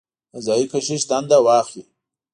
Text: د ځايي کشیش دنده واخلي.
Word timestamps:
د 0.31 0.33
ځايي 0.45 0.65
کشیش 0.71 1.03
دنده 1.09 1.37
واخلي. 1.45 1.83